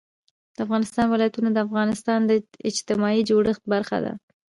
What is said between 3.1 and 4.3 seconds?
جوړښت برخه ده.